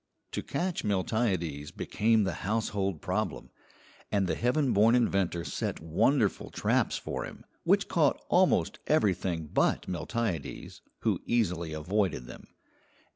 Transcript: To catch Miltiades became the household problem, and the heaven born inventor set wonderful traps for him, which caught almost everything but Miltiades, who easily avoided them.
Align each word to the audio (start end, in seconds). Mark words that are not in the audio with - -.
To 0.31 0.41
catch 0.41 0.83
Miltiades 0.83 1.69
became 1.69 2.23
the 2.23 2.33
household 2.41 3.03
problem, 3.03 3.51
and 4.11 4.25
the 4.25 4.33
heaven 4.33 4.73
born 4.73 4.95
inventor 4.95 5.45
set 5.45 5.79
wonderful 5.79 6.49
traps 6.49 6.97
for 6.97 7.23
him, 7.23 7.45
which 7.65 7.87
caught 7.87 8.19
almost 8.27 8.79
everything 8.87 9.45
but 9.45 9.87
Miltiades, 9.87 10.81
who 11.01 11.19
easily 11.27 11.71
avoided 11.73 12.25
them. 12.25 12.47